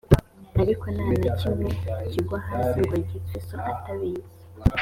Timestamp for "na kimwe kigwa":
1.23-2.37